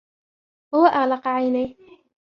[0.73, 1.75] هو أغلق عينيه.